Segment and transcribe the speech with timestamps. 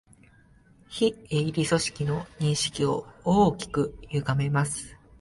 [0.89, 4.97] 非営利組織の認識を大きくゆがめます